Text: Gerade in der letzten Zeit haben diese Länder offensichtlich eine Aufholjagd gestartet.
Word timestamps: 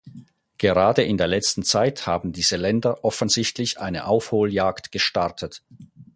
Gerade 0.57 1.03
in 1.03 1.17
der 1.19 1.27
letzten 1.27 1.61
Zeit 1.61 2.07
haben 2.07 2.33
diese 2.33 2.57
Länder 2.57 3.05
offensichtlich 3.05 3.79
eine 3.79 4.07
Aufholjagd 4.07 4.91
gestartet. 4.91 5.61